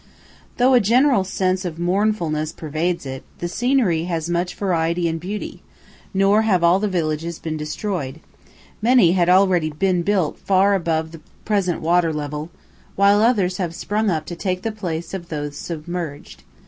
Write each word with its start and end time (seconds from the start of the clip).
Though 0.57 0.73
a 0.73 0.79
general 0.79 1.23
sense 1.23 1.63
of 1.63 1.77
mournfulness 1.77 2.51
pervades 2.53 3.05
it, 3.05 3.21
the 3.37 3.47
scenery 3.47 4.05
has 4.05 4.31
much 4.31 4.55
variety 4.55 5.07
and 5.07 5.19
beauty, 5.19 5.61
nor 6.11 6.41
have 6.41 6.63
all 6.63 6.79
the 6.79 6.87
villages 6.87 7.37
been 7.37 7.55
destroyed; 7.55 8.19
many 8.81 9.11
had 9.11 9.29
already 9.29 9.69
been 9.69 10.01
built 10.01 10.39
far 10.39 10.73
above 10.73 11.11
the 11.11 11.21
present 11.45 11.81
water 11.81 12.11
level, 12.11 12.49
while 12.95 13.21
others 13.21 13.57
have 13.57 13.75
sprung 13.75 14.09
up 14.09 14.25
to 14.25 14.35
take 14.35 14.63
the 14.63 14.71
place 14.71 15.13
of 15.13 15.29
those 15.29 15.55
submerged. 15.55 16.41